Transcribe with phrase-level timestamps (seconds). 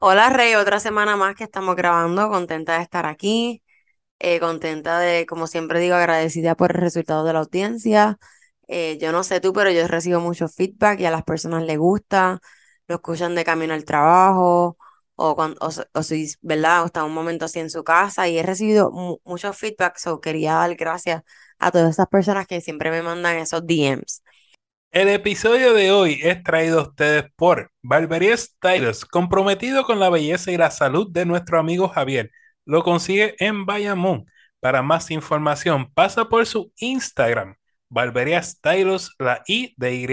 [0.00, 0.54] Hola, Rey.
[0.54, 2.28] Otra semana más que estamos grabando.
[2.28, 3.62] Contenta de estar aquí.
[4.18, 8.18] Eh, contenta de, como siempre digo, agradecida por el resultado de la audiencia.
[8.68, 11.78] Eh, yo no sé tú, pero yo recibo mucho feedback y a las personas les
[11.78, 12.40] gusta
[12.88, 14.78] lo escuchan de camino al trabajo
[15.16, 15.58] o, cuando,
[15.94, 16.86] o, si, ¿verdad?
[16.86, 18.90] Está un momento así en su casa y he recibido
[19.24, 21.22] muchos feedbacks o quería dar gracias
[21.58, 24.22] a todas esas personas que siempre me mandan esos DMs.
[24.90, 30.50] El episodio de hoy es traído a ustedes por Barbería Styles, comprometido con la belleza
[30.50, 32.30] y la salud de nuestro amigo Javier.
[32.64, 34.26] Lo consigue en Bayamón.
[34.60, 37.56] Para más información, pasa por su Instagram,
[37.90, 40.06] Barbería Styles, la I de Y.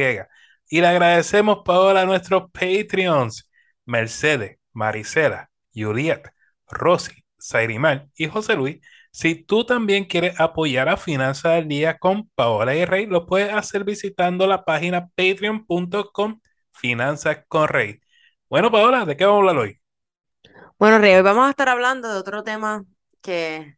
[0.70, 3.50] Y le agradecemos, Paola, a nuestros Patreons,
[3.86, 6.30] Mercedes, Marisela, Juliet,
[6.68, 8.80] Rosy, Sairimar y José Luis.
[9.16, 13.54] Si tú también quieres apoyar a Finanzas al Día con Paola y Rey, lo puedes
[13.54, 16.42] hacer visitando la página patreon.com
[16.74, 18.02] Finanzas con Rey.
[18.50, 19.80] Bueno, Paola, ¿de qué vamos a hablar hoy?
[20.78, 22.84] Bueno, Rey, hoy vamos a estar hablando de otro tema
[23.22, 23.78] que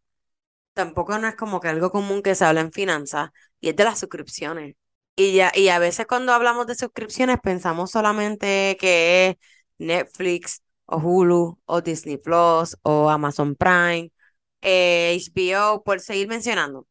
[0.74, 3.84] tampoco no es como que algo común que se habla en finanzas, y es de
[3.84, 4.76] las suscripciones.
[5.16, 9.36] Y, ya, y a veces cuando hablamos de suscripciones pensamos solamente que es
[9.78, 14.12] Netflix o Hulu o Disney Plus o Amazon Prime,
[14.61, 16.88] HBO, eh, por seguir mencionando.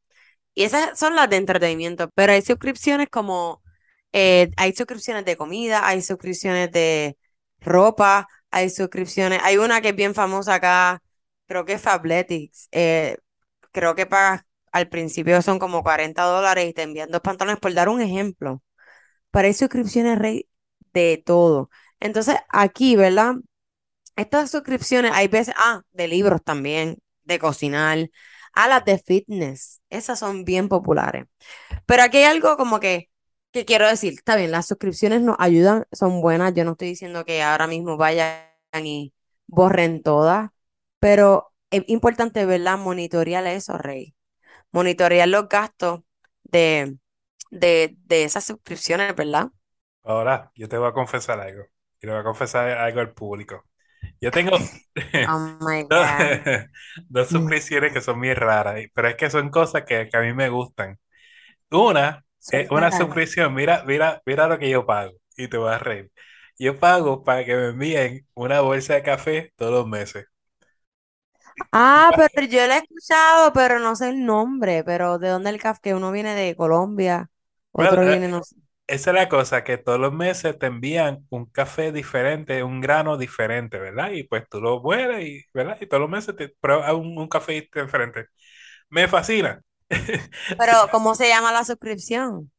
[0.55, 3.63] Y esas son las de entretenimiento, pero hay suscripciones como,
[4.13, 7.19] eh, hay suscripciones de comida, hay suscripciones de
[7.61, 11.03] ropa, hay suscripciones, hay una que es bien famosa acá,
[11.47, 13.19] creo que es Fabletics, eh,
[13.73, 17.73] creo que pagas al principio son como 40 dólares y te envían dos pantalones, por
[17.75, 18.63] dar un ejemplo.
[19.31, 20.49] Para suscripciones rey
[20.93, 21.71] de todo.
[22.01, 23.37] Entonces, aquí, ¿verdad?
[24.17, 28.11] Estas suscripciones, hay veces, ah, de libros también, de cocinar,
[28.55, 29.83] a las de fitness.
[29.91, 31.27] Esas son bien populares.
[31.87, 33.11] Pero aquí hay algo como que,
[33.53, 36.55] que quiero decir, está bien, las suscripciones nos ayudan, son buenas.
[36.55, 38.43] Yo no estoy diciendo que ahora mismo vayan
[38.85, 39.15] y
[39.47, 40.51] borren todas,
[41.01, 42.79] pero es importante, ¿verdad?
[42.79, 44.15] Monitorear eso, Rey
[44.73, 46.01] monitorear los gastos
[46.45, 46.99] de,
[47.51, 49.51] de, de esas suscripciones, ¿verdad?
[50.05, 51.65] Ahora, yo te voy a confesar algo.
[52.01, 53.65] Y le voy a confesar algo al público.
[54.27, 54.57] Yo tengo
[55.29, 55.59] oh
[57.09, 60.49] dos, suscripciones que son muy raras, pero es que son cosas que, a mí me
[60.49, 60.99] gustan.
[61.71, 65.79] Una es una suscripción, mira, mira, mira lo que yo pago y te voy a
[65.79, 66.11] reír.
[66.59, 70.27] Yo pago para que me envíen una bolsa de café todos los meses.
[71.71, 75.63] Ah, pero yo lo he escuchado, pero no sé el nombre, pero ¿de dónde el
[75.63, 75.95] café?
[75.95, 77.31] Uno viene de Colombia,
[77.71, 78.57] otro eh, viene, no sé.
[78.89, 83.17] Esa es la cosa, que todos los meses te envían un café diferente, un grano
[83.17, 84.13] diferente, ¿verdad?
[84.13, 85.77] Y pues tú lo hueles y, ¿verdad?
[85.81, 88.27] Y todos los meses te pruebas un, un café diferente.
[88.89, 89.61] Me fascina.
[90.59, 92.51] Pero, ¿cómo se llama la suscripción?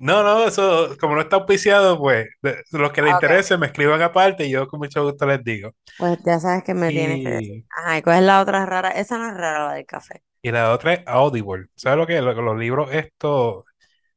[0.00, 2.26] No, no, eso, como no está auspiciado, pues,
[2.72, 5.72] los que les interese me escriban aparte y yo con mucho gusto les digo.
[5.98, 7.64] Pues ya sabes que me tienes que decir.
[7.76, 8.88] Ajá, ¿y cuál es la otra rara?
[8.88, 10.22] Esa no es rara, la del café.
[10.40, 11.66] Y la otra es Audible.
[11.74, 12.22] ¿Sabes lo que es?
[12.22, 13.64] Los, libros estos...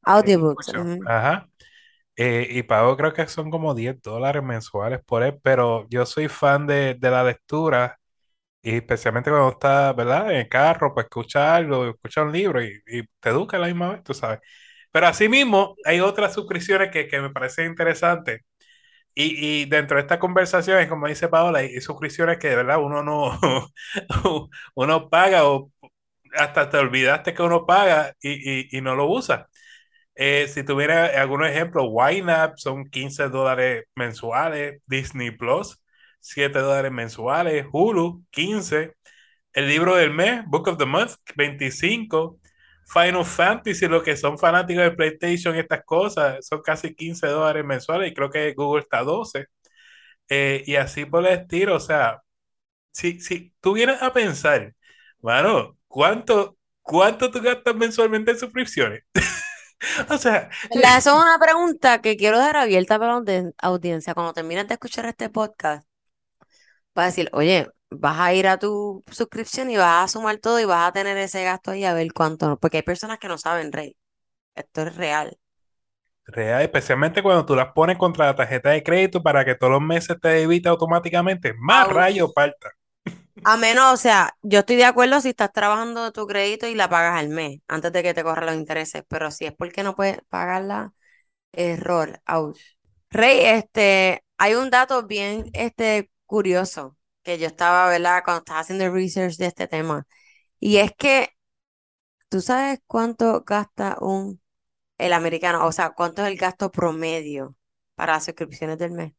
[0.03, 0.71] Audiobooks.
[1.05, 1.49] Ajá.
[2.15, 6.27] Eh, y pago creo que son como 10 dólares mensuales por él, pero yo soy
[6.27, 7.99] fan de, la lectura
[8.61, 10.31] y especialmente cuando estás, ¿verdad?
[10.31, 13.67] En el carro, pues escuchar algo, escuchar un libro y, y te educa a la
[13.67, 14.39] misma vez, tú sabes.
[14.91, 18.41] Pero asimismo, hay otras suscripciones que, que me parecen interesantes.
[19.15, 23.03] Y, y, dentro de estas conversaciones, como dice Paola, hay suscripciones que de verdad uno
[23.03, 23.39] no
[24.75, 25.71] uno paga o
[26.35, 28.31] hasta te olvidaste que uno paga y,
[28.73, 29.49] y, y no lo usa.
[30.15, 35.79] Eh, si tuviera algunos ejemplos, YNAB son 15 dólares mensuales, Disney Plus
[36.19, 38.93] 7 dólares mensuales, Hulu 15,
[39.53, 42.39] el libro del mes, Book of the Month 25,
[42.87, 48.11] Final Fantasy, los que son fanáticos de PlayStation, estas cosas, son casi 15 dólares mensuales
[48.11, 49.47] y creo que Google está a 12.
[50.29, 52.21] Eh, y así por el estilo, o sea,
[52.91, 54.73] si, si tú vienes a pensar,
[55.19, 59.03] bueno, ¿cuánto, cuánto tú gastas mensualmente en suscripciones?
[60.09, 60.49] o sea...
[60.69, 64.13] Esa es una pregunta que quiero dejar abierta para la audiencia.
[64.13, 65.87] Cuando termines de escuchar este podcast,
[66.97, 70.59] va a decir, oye, vas a ir a tu suscripción y vas a sumar todo
[70.59, 73.37] y vas a tener ese gasto ahí a ver cuánto, porque hay personas que no
[73.37, 73.95] saben, Rey.
[74.55, 75.37] Esto es real.
[76.25, 79.81] Real, especialmente cuando tú las pones contra la tarjeta de crédito para que todos los
[79.81, 81.53] meses te debite automáticamente.
[81.59, 82.71] Más rayo falta.
[83.45, 86.89] A menos, o sea, yo estoy de acuerdo si estás trabajando tu crédito y la
[86.89, 89.95] pagas al mes, antes de que te corran los intereses, pero si es porque no
[89.95, 90.93] puedes pagarla,
[91.51, 92.59] error, ouch.
[93.09, 98.23] Rey, este, hay un dato bien, este, curioso, que yo estaba, ¿verdad?
[98.23, 100.05] Cuando estaba haciendo research de este tema,
[100.59, 101.29] y es que,
[102.29, 104.41] ¿tú sabes cuánto gasta un,
[104.97, 105.65] el americano?
[105.65, 107.55] O sea, ¿cuánto es el gasto promedio
[107.95, 109.13] para las suscripciones del mes?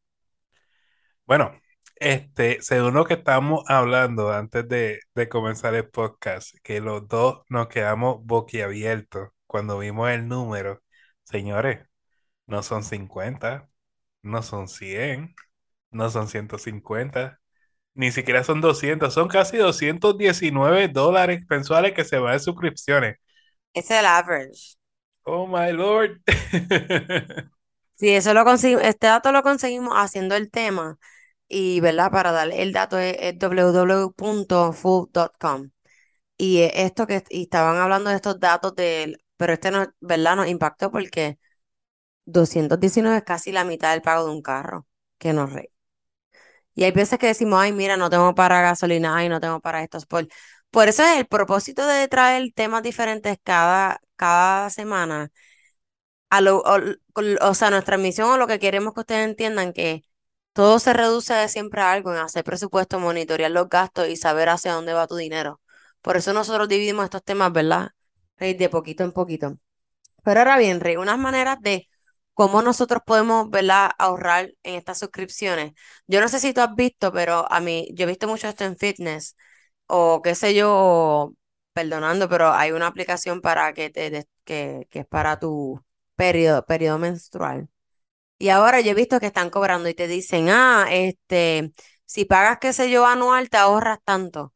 [1.25, 1.51] Bueno,
[1.95, 7.43] este, según lo que estamos hablando antes de, de comenzar el podcast, que los dos
[7.49, 10.81] nos quedamos boquiabiertos cuando vimos el número.
[11.23, 11.85] Señores,
[12.47, 13.69] no son 50,
[14.23, 15.35] no son 100,
[15.91, 17.39] no son 150,
[17.95, 23.17] ni siquiera son 200, son casi 219 dólares mensuales que se van en suscripciones.
[23.75, 24.75] Es el average.
[25.25, 26.19] Oh my lord.
[27.95, 30.97] Sí, eso lo conseguimos, este dato lo conseguimos haciendo el tema
[31.47, 32.11] y, ¿verdad?
[32.11, 35.71] Para dar el dato es, es www.food.com.
[36.37, 40.35] Y esto que estaban hablando de estos datos del, pero este no, ¿verdad?
[40.37, 41.39] Nos impactó porque
[42.25, 44.87] 219 es casi la mitad del pago de un carro,
[45.19, 45.71] que nos re.
[46.73, 49.81] Y hay veces que decimos, ay, mira, no tengo para gasolina, ay, no tengo para
[49.83, 50.05] estos.
[50.05, 50.27] Por,
[50.71, 55.31] por eso es el propósito de traer temas diferentes cada, cada semana.
[56.29, 56.77] A lo, o,
[57.41, 60.03] o sea, nuestra misión o lo que queremos que ustedes entiendan que
[60.55, 64.49] todo se reduce de siempre a algo, en hacer presupuesto, monitorear los gastos y saber
[64.49, 65.61] hacia dónde va tu dinero.
[66.01, 67.91] Por eso nosotros dividimos estos temas, ¿verdad?
[68.39, 69.57] De poquito en poquito.
[70.23, 71.89] Pero ahora bien, Rey, unas maneras de
[72.33, 75.73] cómo nosotros podemos, ¿verdad?, ahorrar en estas suscripciones.
[76.07, 78.65] Yo no sé si tú has visto, pero a mí, yo he visto mucho esto
[78.65, 79.37] en fitness,
[79.87, 81.33] o qué sé yo,
[81.73, 85.81] perdonando, pero hay una aplicación para que te, que, que es para tu
[86.15, 87.69] periodo, periodo menstrual.
[88.37, 91.73] Y ahora yo he visto que están cobrando y te dicen, ah, este,
[92.05, 94.53] si pagas, qué sé yo, anual, te ahorras tanto.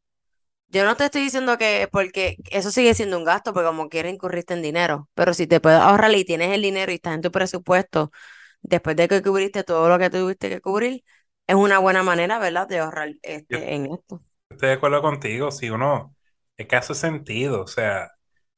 [0.68, 4.08] Yo no te estoy diciendo que, porque eso sigue siendo un gasto, porque como quiera
[4.10, 7.22] incurriste en dinero, pero si te puedes ahorrar y tienes el dinero y estás en
[7.22, 8.12] tu presupuesto,
[8.62, 11.04] después de que cubriste todo lo que tuviste que cubrir,
[11.48, 13.14] es una buena manera, ¿verdad?, de ahorrar
[13.48, 14.22] Yo este, en esto.
[14.50, 16.16] estoy de acuerdo contigo, si uno,
[16.56, 18.12] es que hace sentido, o sea,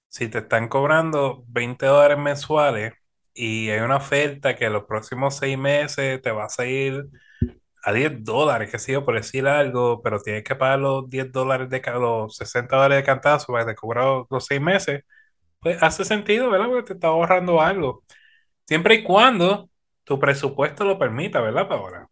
[0.09, 2.95] si te están cobrando 20 dólares mensuales
[3.35, 7.07] y hay una oferta que los próximos seis meses te va a salir
[7.85, 11.33] a 10 dólares, qué sé yo, por decir algo, pero tienes que pagar los 10
[11.33, 13.87] dólares de los 60 dólares de cantazo para que te
[14.31, 15.05] los seis meses,
[15.61, 16.67] pues hace sentido, ¿verdad?
[16.69, 18.05] Porque te está ahorrando algo.
[18.67, 19.71] Siempre y cuando
[20.05, 22.09] tu presupuesto lo permita, ¿verdad, Paola?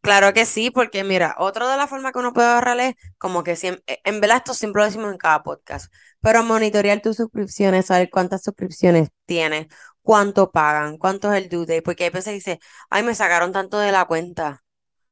[0.00, 3.44] Claro que sí, porque mira, otra de las formas que uno puede ahorrar es como
[3.44, 7.86] que siempre, en verdad esto siempre lo decimos en cada podcast, pero monitorear tus suscripciones,
[7.86, 9.68] saber cuántas suscripciones tienes,
[10.02, 12.60] cuánto pagan, cuánto es el due date, porque hay veces que dice,
[12.90, 14.64] ay, me sacaron tanto de la cuenta,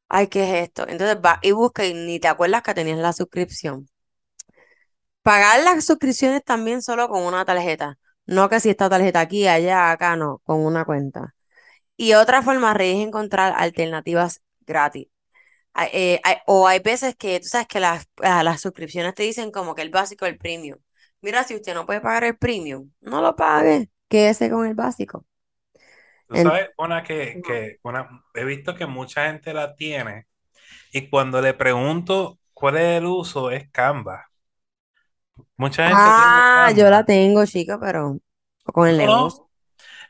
[0.08, 0.88] ay, ¿qué es esto?
[0.88, 3.88] Entonces va y busca y ni te acuerdas que tenías la suscripción.
[5.22, 9.90] Pagar las suscripciones también solo con una tarjeta, no que si esta tarjeta aquí, allá,
[9.90, 11.34] acá, no, con una cuenta.
[11.96, 15.08] Y otra forma, es encontrar alternativas gratis.
[15.92, 19.74] Eh, o hay veces que tú sabes que las, ah, las suscripciones te dicen como
[19.74, 20.78] que el básico, el premium.
[21.20, 25.26] Mira, si usted no puede pagar el premium, no lo pague, quédese con el básico.
[26.26, 30.26] Tú sabes, una que, que una, he visto que mucha gente la tiene
[30.92, 34.26] y cuando le pregunto cuál es el uso es Canva.
[35.56, 38.18] Mucha gente tiene ah, yo la tengo, chica, pero
[38.64, 39.48] con el No, negocio.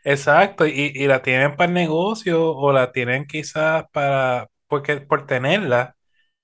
[0.04, 5.26] exacto, y, y la tienen para el negocio o la tienen quizás para, porque, por
[5.26, 5.96] tenerla,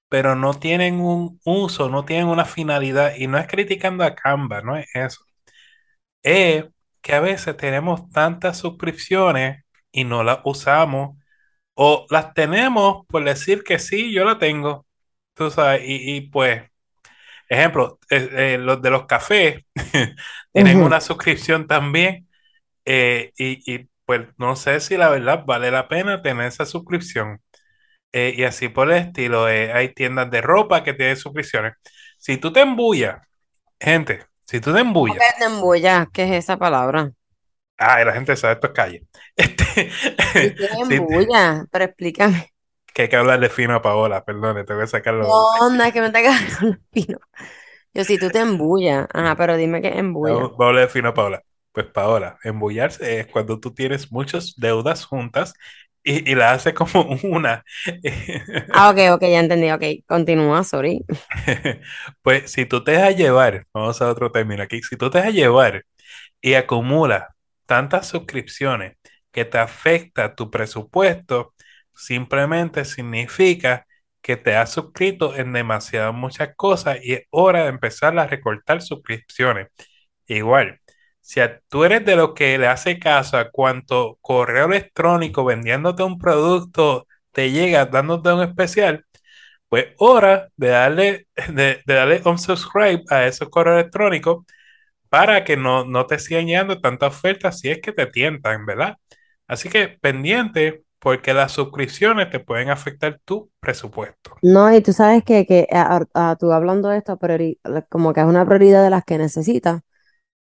[0.09, 4.63] pero no tienen un uso, no tienen una finalidad y no es criticando a Canva,
[4.63, 5.25] no es eso.
[6.23, 6.65] Es
[7.07, 11.17] que a veces tenemos tantas suscripciones y no las usamos
[11.75, 14.87] o las tenemos por decir que sí, yo la tengo,
[15.35, 16.65] tú sabes, y, y pues,
[17.49, 19.65] ejemplo, eh, eh, los de los cafés
[20.53, 22.29] tienen una suscripción también
[22.85, 27.41] eh, y, y, pues no sé si la verdad vale la pena tener esa suscripción.
[28.13, 31.75] Y así por el estilo, hay tiendas de ropa que tienen suscripciones.
[32.19, 33.21] Si tú te embullas,
[33.81, 36.07] gente, si tú te ¿Cómo embullas, que te embulla?
[36.13, 37.13] ¿Qué es esa palabra?
[37.79, 39.07] ah, la gente sabe esto es calle.
[39.37, 39.93] Este,
[40.39, 41.67] ¿Y qué es si te- embulla?
[41.71, 42.53] Pero explícame.
[42.95, 45.51] que hay que hablar de fino a Paola, perdón, tengo que sacarlo.
[45.61, 46.13] No, no es que me
[46.61, 47.21] con los pinos.
[47.95, 49.07] Yo, si tú te embullas.
[49.15, 50.45] Ajá, pero dime qué es embulla.
[50.45, 51.43] Vamos, vamos a hablar de fino a Paola.
[51.73, 55.53] Pues Paola, embullarse es cuando tú tienes muchas deudas juntas
[56.07, 57.65] y, y la haces como una.
[58.73, 59.71] Ah, ok, ok, ya entendí.
[59.73, 61.05] Ok, continúa, sorry.
[62.23, 65.35] Pues si tú te dejas llevar, vamos a otro término aquí, si tú te dejas
[65.35, 65.85] llevar
[66.41, 67.25] y acumulas
[67.67, 68.97] tantas suscripciones
[69.33, 71.55] que te afecta tu presupuesto,
[71.95, 73.87] simplemente significa
[74.23, 78.83] que te has suscrito en demasiadas muchas cosas y es hora de empezar a recortar
[78.83, 79.69] suscripciones.
[80.27, 80.81] Igual,
[81.27, 86.19] si tú eres de los que le hace caso a cuánto correo electrónico vendiéndote un
[86.19, 89.05] producto te llega dándote un especial,
[89.69, 94.45] pues hora de darle, de darle un subscribe a esos correos electrónicos
[95.09, 98.97] para que no, no te sigan llegando tantas ofertas si es que te tientan, ¿verdad?
[99.49, 104.37] Así que pendiente porque las suscripciones te pueden afectar tu presupuesto.
[104.43, 107.19] No, y tú sabes que, que a, tú hablando de esto,
[107.89, 109.83] como que es una prioridad de las que necesitas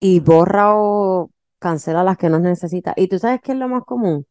[0.00, 2.94] y borra o cancela las que no necesitas.
[2.96, 4.26] Y tú sabes qué es lo más común.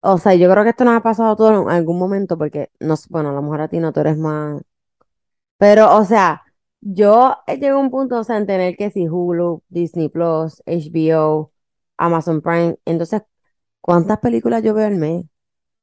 [0.00, 2.70] O sea, yo creo que esto nos ha pasado a todos en algún momento porque,
[2.80, 4.62] no, bueno, a lo mejor a ti no, tú eres más...
[5.58, 6.42] Pero, o sea,
[6.80, 11.52] yo llego a un punto, o sea, en tener que si Hulu, Disney Plus, HBO,
[11.98, 13.22] Amazon Prime, entonces,
[13.80, 15.24] ¿cuántas películas yo veo al mes?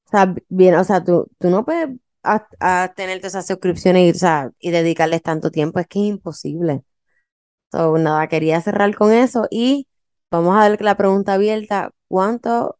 [0.07, 1.89] O sea, bien, o sea, tú, tú no puedes
[2.23, 6.83] a, tener esas suscripciones o sea, y dedicarles tanto tiempo, es que es imposible.
[7.71, 9.87] So, nada, quería cerrar con eso y
[10.31, 12.79] vamos a ver la pregunta abierta, ¿cuánto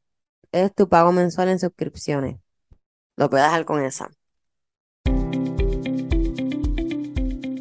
[0.52, 2.38] es tu pago mensual en suscripciones?
[3.18, 4.10] Lo puedes dejar con esa.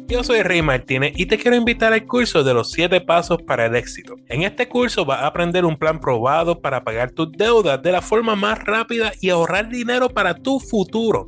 [0.09, 3.65] Yo soy Rey Martínez y te quiero invitar al curso de los 7 pasos para
[3.65, 4.15] el éxito.
[4.29, 8.01] En este curso vas a aprender un plan probado para pagar tus deudas de la
[8.01, 11.27] forma más rápida y ahorrar dinero para tu futuro.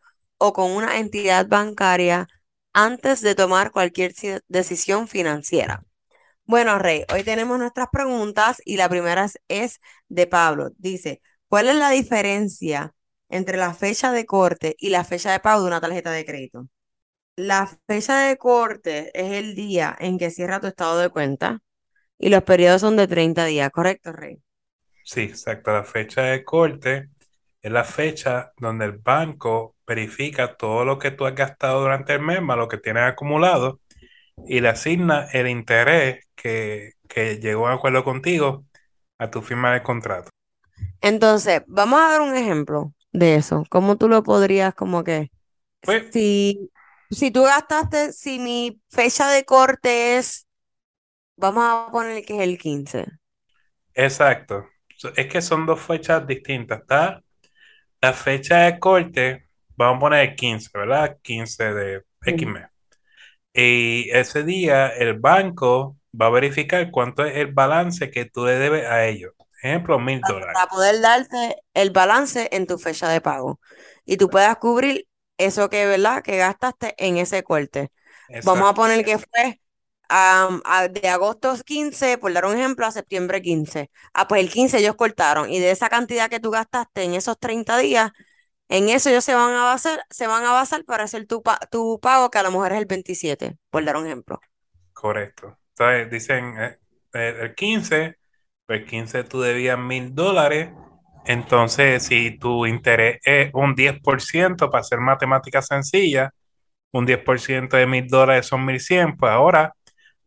[0.43, 2.27] o con una entidad bancaria
[2.73, 4.13] antes de tomar cualquier
[4.47, 5.83] decisión financiera.
[6.45, 9.79] Bueno, Rey, hoy tenemos nuestras preguntas y la primera es
[10.09, 10.71] de Pablo.
[10.77, 12.93] Dice, ¿cuál es la diferencia
[13.29, 16.67] entre la fecha de corte y la fecha de pago de una tarjeta de crédito?
[17.35, 21.59] La fecha de corte es el día en que cierra tu estado de cuenta
[22.19, 24.41] y los periodos son de 30 días, ¿correcto, Rey?
[25.03, 25.71] Sí, exacto.
[25.73, 27.09] La fecha de corte
[27.61, 32.21] es la fecha donde el banco verifica todo lo que tú has gastado durante el
[32.21, 33.79] mes, más lo que tienes acumulado,
[34.47, 36.93] y le asigna el interés que,
[37.41, 38.65] llegó a acuerdo contigo
[39.17, 40.29] a tu firma de contrato.
[41.01, 43.63] Entonces, vamos a dar un ejemplo de eso.
[43.69, 45.29] ¿Cómo tú lo podrías como que...
[45.81, 46.71] Pues si,
[47.09, 50.47] si tú gastaste, si mi fecha de corte es,
[51.35, 53.05] vamos a poner que es el 15.
[53.93, 54.67] Exacto.
[55.15, 56.81] Es que son dos fechas distintas.
[56.81, 57.21] Está
[58.01, 61.17] la fecha de corte, vamos a poner el 15, ¿verdad?
[61.21, 62.65] 15 de X mes.
[63.53, 68.53] Y ese día el banco va a verificar cuánto es el balance que tú le
[68.53, 69.33] debes a ellos.
[69.61, 70.53] Ejemplo, mil dólares.
[70.53, 73.59] Para poder darte el balance en tu fecha de pago.
[74.05, 76.23] Y tú puedas cubrir eso que, ¿verdad?
[76.23, 77.91] Que gastaste en ese corte.
[78.43, 79.60] Vamos a poner que fue
[80.91, 83.89] de agosto 15, por dar un ejemplo, a septiembre 15.
[84.13, 87.39] Ah, pues el 15 ellos cortaron y de esa cantidad que tú gastaste en esos
[87.39, 88.11] 30 días,
[88.67, 91.99] en eso ellos se van a basar, se van a basar para hacer tu, tu
[92.01, 94.39] pago, que a lo mejor es el 27, por dar un ejemplo.
[94.93, 95.57] Correcto.
[95.69, 96.77] Entonces dicen eh,
[97.13, 98.15] eh, el 15,
[98.65, 100.71] pues el 15 tú debías mil dólares.
[101.25, 106.31] Entonces, si tu interés es un 10%, para hacer matemáticas sencillas,
[106.91, 109.73] un 10% de mil dólares son 1100, pues ahora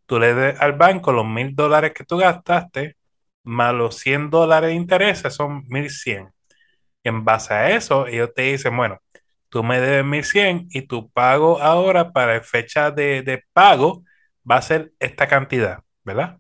[0.07, 2.97] tú le des al banco los mil dólares que tú gastaste,
[3.45, 6.31] más los 100 dólares de intereses son 1100.
[7.03, 9.01] Y en base a eso, ellos te dicen, bueno,
[9.49, 14.05] tú me debes 1100 y tu pago ahora para fecha de, de pago
[14.51, 16.39] va a ser esta cantidad, ¿verdad?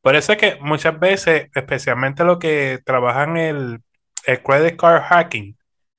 [0.00, 3.80] Por eso es que muchas veces, especialmente los que trabajan el,
[4.26, 5.56] el credit card hacking,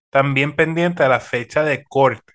[0.09, 2.33] también pendiente de la fecha de corte.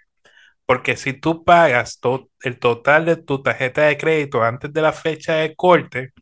[0.73, 2.00] Porque si tú pagas
[2.41, 6.12] el total de tu tarjeta de crédito antes de la fecha de corte,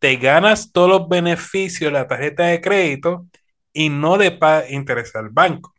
[0.00, 3.28] te ganas todos los beneficios de la tarjeta de crédito
[3.72, 5.72] y no le pagas interés al banco.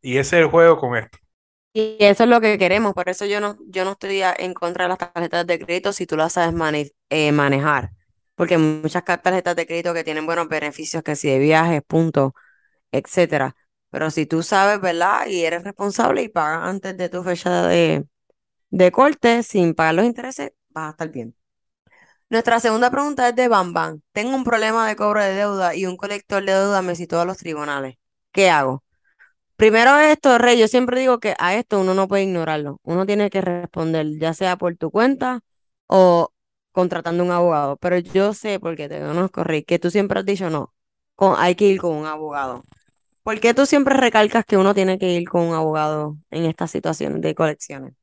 [0.00, 1.18] Y ese es el juego con esto.
[1.72, 4.84] Y eso es lo que queremos, por eso yo no, yo no estoy en contra
[4.84, 7.90] de las tarjetas de crédito si tú las sabes eh, manejar,
[8.36, 12.32] porque muchas tarjetas de crédito que tienen buenos beneficios, que si de viajes, puntos,
[12.92, 13.56] etcétera.
[13.90, 15.26] Pero si tú sabes, ¿verdad?
[15.28, 18.06] Y eres responsable y pagas antes de tu fecha de,
[18.70, 21.36] de corte sin pagar los intereses, vas a estar bien.
[22.28, 24.00] Nuestra segunda pregunta es de Bam Bam.
[24.12, 27.24] Tengo un problema de cobro de deuda y un colector de deuda me citó a
[27.24, 27.96] los tribunales.
[28.32, 28.84] ¿Qué hago?
[29.56, 32.80] Primero esto, Rey, yo siempre digo que a esto uno no puede ignorarlo.
[32.82, 35.40] Uno tiene que responder, ya sea por tu cuenta
[35.86, 36.32] o
[36.72, 37.76] contratando un abogado.
[37.78, 40.74] Pero yo sé, porque te conozco, Rey, que tú siempre has dicho no,
[41.16, 42.64] con- hay que ir con un abogado.
[43.30, 46.72] ¿Por qué tú siempre recalcas que uno tiene que ir con un abogado en estas
[46.72, 47.94] situaciones de colecciones?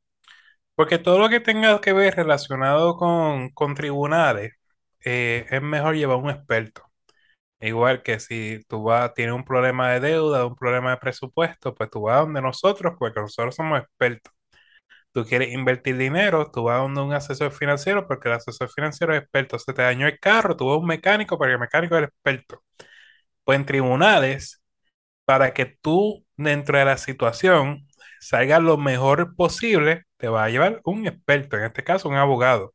[0.74, 4.54] Porque todo lo que tenga que ver relacionado con, con tribunales,
[5.04, 6.84] eh, es mejor llevar un experto.
[7.60, 11.90] Igual que si tú vas, tienes un problema de deuda, un problema de presupuesto, pues
[11.90, 14.34] tú vas donde nosotros, porque nosotros somos expertos.
[15.12, 19.24] Tú quieres invertir dinero, tú vas donde un asesor financiero, porque el asesor financiero es
[19.24, 19.60] experto.
[19.60, 22.64] Se te dañó el carro, tú vas a un mecánico, porque el mecánico es experto.
[23.44, 24.62] Pues en tribunales,
[25.28, 27.88] para que tú dentro de la situación
[28.22, 32.74] salgas lo mejor posible, te va a llevar un experto, en este caso un abogado.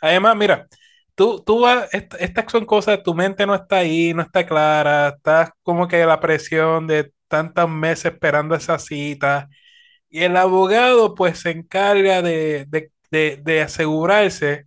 [0.00, 0.68] Además, mira,
[1.14, 5.08] tú, tú vas, est- estas son cosas, tu mente no está ahí, no está clara,
[5.16, 9.48] estás como que la presión de tantos meses esperando esa cita,
[10.10, 14.66] y el abogado pues se encarga de, de, de- de asegurarse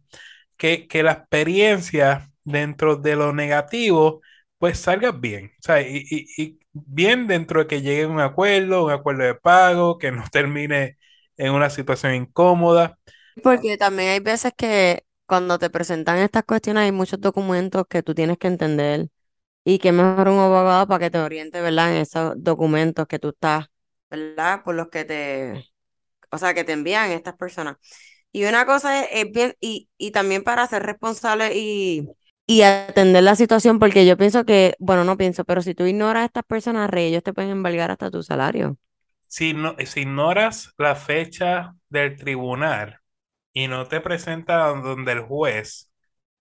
[0.57, 4.21] que, que la experiencia dentro de lo negativo
[4.59, 6.05] pues salga bien, o sea, y-
[6.37, 10.97] y bien dentro de que llegue un acuerdo, un acuerdo de pago, que no termine
[11.37, 12.97] en una situación incómoda.
[13.43, 18.13] Porque también hay veces que cuando te presentan estas cuestiones hay muchos documentos que tú
[18.13, 19.07] tienes que entender
[19.65, 21.91] y que mejor un abogado para que te oriente, ¿verdad?
[21.95, 23.67] En esos documentos que tú estás,
[24.11, 24.63] ¿verdad?
[24.63, 25.65] Por los que te,
[26.31, 27.77] o sea, que te envían estas personas.
[28.31, 32.07] Y una cosa es, es bien, y, y también para ser responsable y,
[32.55, 36.23] y atender la situación, porque yo pienso que, bueno, no pienso, pero si tú ignoras
[36.23, 38.77] a estas personas, rey, ellos te pueden embargar hasta tu salario.
[39.27, 42.99] Si, no, si ignoras la fecha del tribunal
[43.53, 45.91] y no te presentas donde el juez,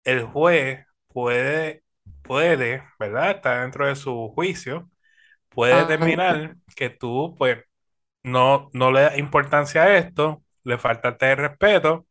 [0.06, 1.84] el juez puede,
[2.24, 3.32] puede, ¿verdad?
[3.32, 4.89] Está dentro de su juicio,
[5.50, 7.60] puede Ah, determinar que tú, pues,
[8.24, 12.08] no, no le das importancia a esto, le faltaste de respeto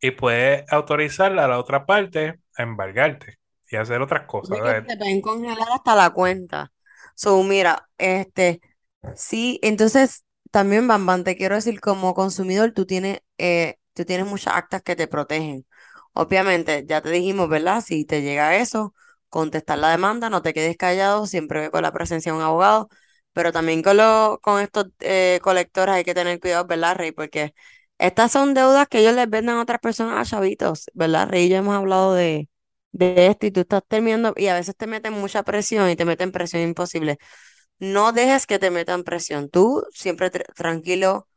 [0.00, 3.38] y puede autorizar a la otra parte a embargarte
[3.70, 4.58] y hacer otras cosas.
[4.86, 6.72] te pueden congelar hasta la cuenta.
[7.14, 8.60] So, mira, este,
[9.14, 14.54] sí, entonces también, Bambán, te quiero decir, como consumidor, tú tienes, eh, tú tienes muchas
[14.54, 15.66] actas que te protegen.
[16.12, 17.82] Obviamente, ya te dijimos, ¿verdad?
[17.84, 18.94] Si te llega eso,
[19.28, 22.88] contestar la demanda, no te quedes callado, siempre con la presencia de un abogado,
[23.32, 27.10] pero también con, lo, con estos eh, colectores hay que tener cuidado, ¿verdad, Rey?
[27.12, 27.52] Porque
[28.06, 31.48] estas son deudas que ellos les venden a otras personas a chavitos, ¿verdad, Rey?
[31.48, 32.48] Ya hemos hablado de
[32.92, 36.04] de esto y tú estás terminando y a veces te meten mucha presión y te
[36.04, 37.18] meten presión imposible.
[37.78, 39.50] No dejes que te metan presión.
[39.50, 41.28] Tú siempre tr- tranquilo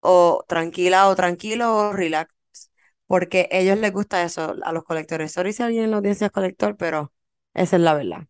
[0.00, 2.32] o tranquila o tranquilo o relax,
[3.06, 5.32] porque a ellos les gusta eso, a los colectores.
[5.32, 7.12] Sorry si alguien en la audiencia es colector, pero
[7.54, 8.28] esa es la verdad.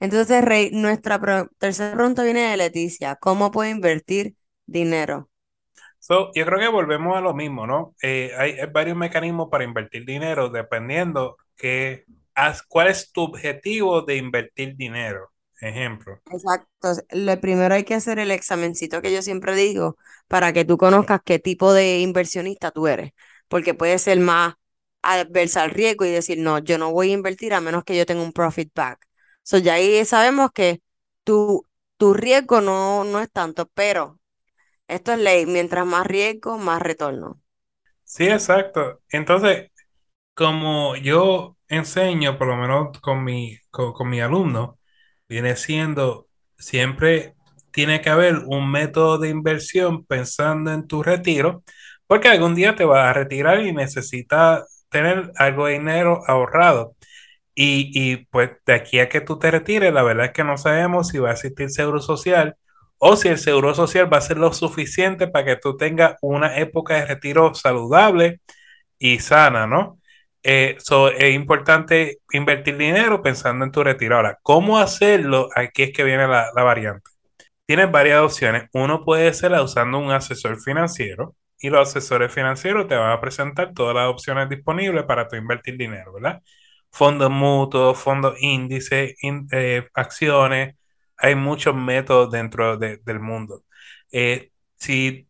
[0.00, 1.20] Entonces, Rey, nuestra
[1.58, 3.16] tercera pregunta viene de Leticia.
[3.16, 5.30] ¿Cómo puedo invertir dinero?
[6.02, 7.94] So, yo creo que volvemos a lo mismo, ¿no?
[8.02, 14.02] Eh, hay, hay varios mecanismos para invertir dinero dependiendo que, haz- cuál es tu objetivo
[14.02, 15.30] de invertir dinero.
[15.60, 16.20] Ejemplo.
[16.30, 16.92] Exacto.
[17.10, 19.96] Lo primero hay que hacer el examencito que yo siempre digo
[20.28, 23.12] para que tú conozcas qué tipo de inversionista tú eres,
[23.48, 24.54] porque puede ser más
[25.02, 28.06] adversa al riesgo y decir, no, yo no voy a invertir a menos que yo
[28.06, 29.06] tenga un profit back.
[29.42, 30.80] So, ya ahí sabemos que
[31.24, 31.66] tu,
[31.98, 34.18] tu riesgo no, no es tanto, pero
[34.94, 37.40] esto es ley, mientras más riesgo, más retorno.
[38.04, 39.00] Sí, exacto.
[39.10, 39.70] Entonces,
[40.34, 44.78] como yo enseño, por lo menos con mi, con, con mi alumno,
[45.28, 46.28] viene siendo,
[46.58, 47.34] siempre
[47.72, 51.64] tiene que haber un método de inversión pensando en tu retiro,
[52.06, 56.96] porque algún día te vas a retirar y necesitas tener algo de dinero ahorrado.
[57.54, 60.58] Y, y pues de aquí a que tú te retires, la verdad es que no
[60.58, 62.56] sabemos si va a existir seguro social
[63.04, 66.58] o si el seguro social va a ser lo suficiente para que tú tengas una
[66.58, 68.40] época de retiro saludable
[68.98, 69.98] y sana, ¿no?
[70.44, 70.76] Eh,
[71.18, 74.16] es importante invertir dinero pensando en tu retiro.
[74.16, 75.48] Ahora, ¿cómo hacerlo?
[75.56, 77.10] Aquí es que viene la, variante.
[77.66, 78.68] Tienes varias opciones.
[78.72, 83.72] Uno puede ser usando un asesor financiero y los asesores financieros te van a presentar
[83.74, 86.40] todas las opciones disponibles para tu invertir dinero, ¿verdad?
[86.92, 89.14] Fondos mutuos, fondos índices,
[89.52, 90.76] eh, acciones.
[91.22, 93.64] Hay muchos métodos dentro de- del mundo.
[94.12, 95.28] Eh, si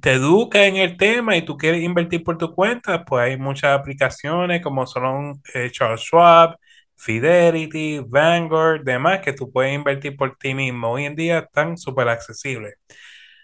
[0.00, 3.78] te educa en el tema y tú quieres invertir por tu cuenta, pues hay muchas
[3.78, 6.56] aplicaciones como son eh, Charles Schwab,
[6.96, 10.92] Fidelity, Vanguard, demás, que tú puedes invertir por ti mismo.
[10.92, 12.74] Hoy en día están súper accesibles.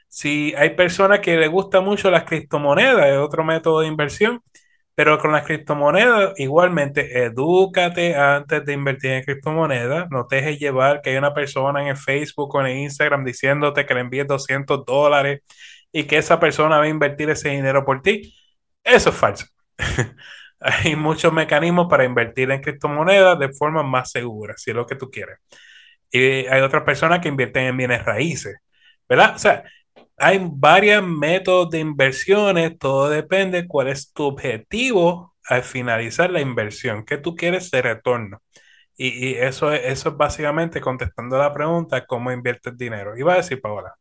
[0.09, 4.43] Si hay personas que les gusta mucho las criptomonedas, es otro método de inversión,
[4.99, 11.03] pero con las criptomonedas igualmente, edúcate antes de invertir en criptomonedas, no te dejes llevar
[11.03, 14.27] que hay una persona en el Facebook o en el Instagram diciéndote que le envíes
[14.27, 15.43] 200 dólares
[15.93, 18.35] y que esa persona va a invertir ese dinero por ti.
[18.83, 19.47] Eso es falso.
[20.61, 24.97] hay muchos mecanismos para invertir en criptomonedas de forma más segura, si es lo que
[24.97, 25.39] tú quieres.
[26.11, 28.57] Y hay otras personas que invierten en bienes raíces,
[29.09, 29.37] ¿verdad?
[29.37, 29.63] O sea,
[30.19, 37.05] hay varios métodos de inversiones, todo depende cuál es tu objetivo al finalizar la inversión,
[37.05, 38.43] qué tú quieres de retorno.
[38.97, 43.17] Y, y eso, es, eso es básicamente contestando la pregunta, ¿cómo inviertes dinero?
[43.17, 43.95] Iba a decir, Paola.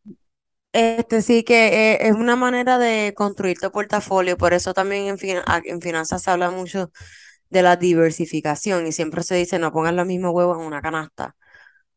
[0.74, 5.18] Este sí que eh, es una manera de construir tu portafolio, por eso también en,
[5.66, 6.92] en finanzas se habla mucho
[7.50, 11.36] de la diversificación y siempre se dice no pongas los mismos huevos en una canasta.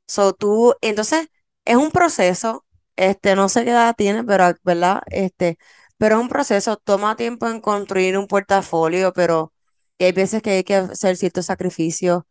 [0.07, 1.29] So tú, entonces,
[1.65, 5.03] es un proceso, este, no sé qué edad tiene, pero, ¿verdad?
[5.11, 5.59] Este,
[5.99, 9.53] pero es un proceso, toma tiempo en construir un portafolio, pero
[9.99, 12.23] hay veces que hay que hacer ciertos sacrificios,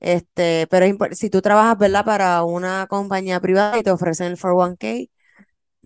[0.00, 2.04] este, pero si tú trabajas, ¿verdad?
[2.04, 5.10] Para una compañía privada y te ofrecen el 401k,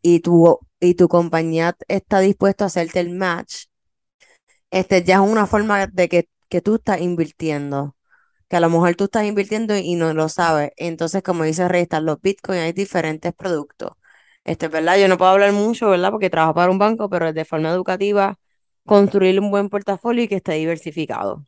[0.02, 3.66] y tu, y tu compañía está dispuesto a hacerte el match,
[4.70, 7.96] este ya es una forma de que, que tú estás invirtiendo,
[8.48, 10.72] que a lo mejor tú estás invirtiendo y no lo sabes.
[10.76, 13.92] Entonces, como dice Rey, los bitcoins, hay diferentes productos.
[14.44, 14.98] Este, ¿verdad?
[14.98, 16.10] Yo no puedo hablar mucho, ¿verdad?
[16.10, 18.38] Porque trabajo para un banco, pero de forma educativa,
[18.86, 21.46] construir un buen portafolio y que esté diversificado.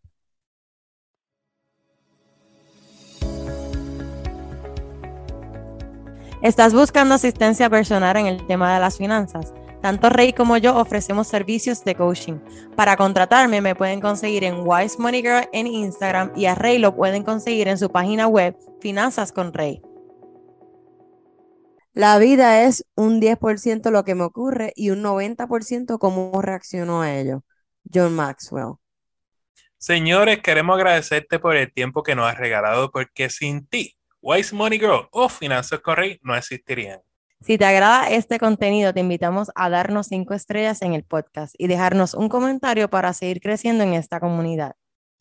[6.42, 9.54] ¿Estás buscando asistencia personal en el tema de las finanzas?
[9.80, 12.38] Tanto Rey como yo ofrecemos servicios de coaching.
[12.76, 16.96] Para contratarme me pueden conseguir en Wise Money Girl en Instagram y a Rey lo
[16.96, 19.82] pueden conseguir en su página web Finanzas con Rey.
[21.94, 27.14] La vida es un 10% lo que me ocurre y un 90% cómo reacciono a
[27.14, 27.44] ello.
[27.92, 28.76] John Maxwell.
[29.76, 34.78] Señores, queremos agradecerte por el tiempo que nos has regalado porque sin ti Wise Money
[34.78, 37.00] Girl o Finanzas Correy no existirían.
[37.42, 41.66] Si te agrada este contenido, te invitamos a darnos cinco estrellas en el podcast y
[41.66, 44.76] dejarnos un comentario para seguir creciendo en esta comunidad.